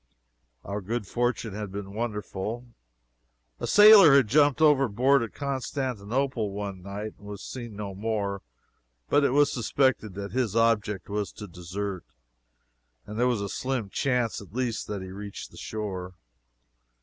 [0.63, 2.65] Our good fortune had been wonderful.
[3.59, 8.41] A sailor had jumped overboard at Constantinople one night, and was seen no more,
[9.09, 12.03] but it was suspected that his object was to desert,
[13.05, 16.15] and there was a slim chance, at least, that he reached the shore.